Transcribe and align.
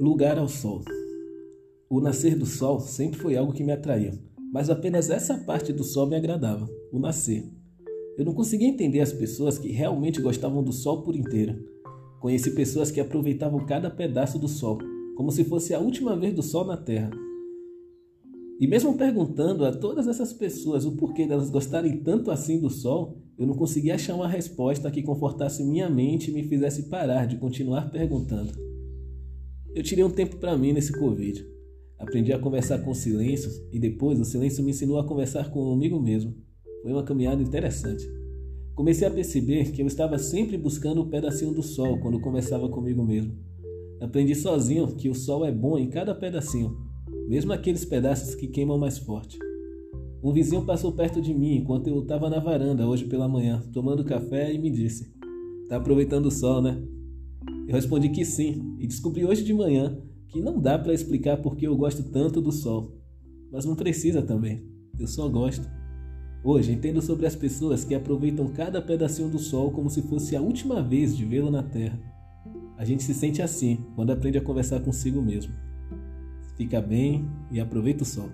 Lugar 0.00 0.38
ao 0.38 0.48
sol. 0.48 0.80
O 1.86 2.00
nascer 2.00 2.34
do 2.34 2.46
sol 2.46 2.80
sempre 2.80 3.20
foi 3.20 3.36
algo 3.36 3.52
que 3.52 3.62
me 3.62 3.70
atraía, 3.70 4.18
mas 4.50 4.70
apenas 4.70 5.10
essa 5.10 5.36
parte 5.36 5.74
do 5.74 5.84
sol 5.84 6.06
me 6.06 6.16
agradava, 6.16 6.66
o 6.90 6.98
nascer. 6.98 7.46
Eu 8.16 8.24
não 8.24 8.32
conseguia 8.32 8.66
entender 8.66 9.00
as 9.00 9.12
pessoas 9.12 9.58
que 9.58 9.70
realmente 9.70 10.22
gostavam 10.22 10.64
do 10.64 10.72
sol 10.72 11.02
por 11.02 11.14
inteiro. 11.14 11.62
Conheci 12.18 12.52
pessoas 12.52 12.90
que 12.90 12.98
aproveitavam 12.98 13.66
cada 13.66 13.90
pedaço 13.90 14.38
do 14.38 14.48
sol, 14.48 14.78
como 15.18 15.30
se 15.30 15.44
fosse 15.44 15.74
a 15.74 15.78
última 15.78 16.16
vez 16.16 16.32
do 16.32 16.42
sol 16.42 16.64
na 16.64 16.78
terra. 16.78 17.10
E 18.58 18.66
mesmo 18.66 18.96
perguntando 18.96 19.66
a 19.66 19.70
todas 19.70 20.08
essas 20.08 20.32
pessoas 20.32 20.86
o 20.86 20.92
porquê 20.92 21.26
delas 21.26 21.50
gostarem 21.50 21.98
tanto 21.98 22.30
assim 22.30 22.58
do 22.58 22.70
sol, 22.70 23.18
eu 23.36 23.46
não 23.46 23.54
conseguia 23.54 23.96
achar 23.96 24.14
uma 24.14 24.26
resposta 24.26 24.90
que 24.90 25.02
confortasse 25.02 25.62
minha 25.62 25.90
mente 25.90 26.30
e 26.30 26.32
me 26.32 26.42
fizesse 26.44 26.84
parar 26.84 27.26
de 27.26 27.36
continuar 27.36 27.90
perguntando. 27.90 28.70
Eu 29.72 29.84
tirei 29.84 30.02
um 30.02 30.10
tempo 30.10 30.36
para 30.36 30.58
mim 30.58 30.72
nesse 30.72 30.92
Covid. 30.92 31.46
Aprendi 31.96 32.32
a 32.32 32.38
conversar 32.38 32.78
com 32.78 32.90
o 32.90 32.94
silêncio 32.94 33.50
e 33.70 33.78
depois 33.78 34.18
o 34.18 34.24
silêncio 34.24 34.64
me 34.64 34.70
ensinou 34.70 34.98
a 34.98 35.06
conversar 35.06 35.50
comigo 35.50 36.00
mesmo. 36.00 36.34
Foi 36.82 36.90
uma 36.92 37.04
caminhada 37.04 37.40
interessante. 37.40 38.04
Comecei 38.74 39.06
a 39.06 39.10
perceber 39.10 39.70
que 39.70 39.80
eu 39.80 39.86
estava 39.86 40.18
sempre 40.18 40.56
buscando 40.56 41.02
o 41.02 41.04
um 41.04 41.08
pedacinho 41.08 41.52
do 41.52 41.62
sol 41.62 42.00
quando 42.00 42.20
conversava 42.20 42.68
comigo 42.68 43.04
mesmo. 43.04 43.36
Aprendi 44.00 44.34
sozinho 44.34 44.88
que 44.96 45.08
o 45.08 45.14
sol 45.14 45.44
é 45.44 45.52
bom 45.52 45.78
em 45.78 45.88
cada 45.88 46.14
pedacinho, 46.14 46.76
mesmo 47.28 47.52
aqueles 47.52 47.84
pedaços 47.84 48.34
que 48.34 48.48
queimam 48.48 48.78
mais 48.78 48.98
forte. 48.98 49.38
Um 50.22 50.32
vizinho 50.32 50.64
passou 50.64 50.92
perto 50.92 51.20
de 51.20 51.32
mim 51.32 51.58
enquanto 51.58 51.86
eu 51.86 52.00
estava 52.00 52.28
na 52.28 52.40
varanda 52.40 52.88
hoje 52.88 53.04
pela 53.04 53.28
manhã, 53.28 53.62
tomando 53.72 54.04
café 54.04 54.52
e 54.52 54.58
me 54.58 54.70
disse: 54.70 55.14
Tá 55.68 55.76
aproveitando 55.76 56.26
o 56.26 56.30
sol, 56.30 56.60
né? 56.60 56.82
Eu 57.70 57.76
respondi 57.76 58.08
que 58.08 58.24
sim 58.24 58.74
e 58.80 58.86
descobri 58.88 59.24
hoje 59.24 59.44
de 59.44 59.54
manhã 59.54 59.96
que 60.26 60.40
não 60.40 60.60
dá 60.60 60.76
para 60.76 60.92
explicar 60.92 61.36
por 61.36 61.54
que 61.54 61.68
eu 61.68 61.76
gosto 61.76 62.02
tanto 62.02 62.40
do 62.40 62.50
sol. 62.50 63.00
Mas 63.52 63.64
não 63.64 63.76
precisa 63.76 64.20
também. 64.20 64.66
Eu 64.98 65.06
só 65.06 65.28
gosto. 65.28 65.70
Hoje 66.42 66.72
entendo 66.72 67.00
sobre 67.00 67.26
as 67.26 67.36
pessoas 67.36 67.84
que 67.84 67.94
aproveitam 67.94 68.48
cada 68.48 68.82
pedacinho 68.82 69.28
do 69.28 69.38
sol 69.38 69.70
como 69.70 69.88
se 69.88 70.02
fosse 70.02 70.34
a 70.34 70.40
última 70.40 70.82
vez 70.82 71.16
de 71.16 71.24
vê-lo 71.24 71.48
na 71.48 71.62
terra. 71.62 71.96
A 72.76 72.84
gente 72.84 73.04
se 73.04 73.14
sente 73.14 73.40
assim 73.40 73.78
quando 73.94 74.10
aprende 74.10 74.36
a 74.36 74.42
conversar 74.42 74.80
consigo 74.80 75.22
mesmo. 75.22 75.54
Fica 76.56 76.80
bem 76.80 77.24
e 77.52 77.60
aproveita 77.60 78.02
o 78.02 78.06
sol. 78.06 78.30